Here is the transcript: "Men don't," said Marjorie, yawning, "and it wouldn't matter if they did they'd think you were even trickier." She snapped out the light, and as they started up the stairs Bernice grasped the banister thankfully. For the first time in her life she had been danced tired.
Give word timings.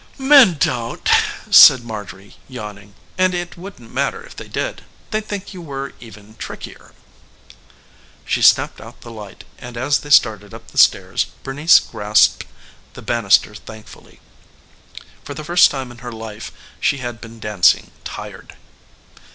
"Men 0.17 0.55
don't," 0.59 1.07
said 1.51 1.83
Marjorie, 1.83 2.35
yawning, 2.49 2.95
"and 3.19 3.35
it 3.35 3.55
wouldn't 3.55 3.93
matter 3.93 4.23
if 4.23 4.35
they 4.35 4.47
did 4.47 4.83
they'd 5.11 5.27
think 5.27 5.53
you 5.53 5.61
were 5.61 5.93
even 5.99 6.35
trickier." 6.37 6.93
She 8.25 8.41
snapped 8.41 8.81
out 8.81 9.01
the 9.01 9.11
light, 9.11 9.43
and 9.59 9.77
as 9.77 9.99
they 9.99 10.09
started 10.09 10.55
up 10.55 10.69
the 10.69 10.79
stairs 10.79 11.27
Bernice 11.43 11.79
grasped 11.79 12.47
the 12.93 13.03
banister 13.03 13.53
thankfully. 13.53 14.19
For 15.23 15.35
the 15.35 15.43
first 15.43 15.69
time 15.69 15.91
in 15.91 15.99
her 15.99 16.11
life 16.11 16.51
she 16.79 16.97
had 16.97 17.21
been 17.21 17.39
danced 17.39 17.75
tired. 18.03 18.57